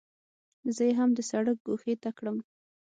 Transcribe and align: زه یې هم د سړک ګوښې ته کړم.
زه 0.75 0.83
یې 0.87 0.93
هم 0.99 1.09
د 1.17 1.19
سړک 1.31 1.57
ګوښې 1.67 1.93
ته 2.03 2.09
کړم. 2.17 2.37